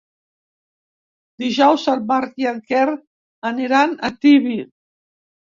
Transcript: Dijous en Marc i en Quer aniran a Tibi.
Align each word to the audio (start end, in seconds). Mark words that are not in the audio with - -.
Dijous 1.43 1.83
en 1.93 2.01
Marc 2.13 2.41
i 2.45 2.49
en 2.53 2.57
Quer 2.73 2.87
aniran 3.53 3.95
a 4.09 4.13
Tibi. 4.27 4.59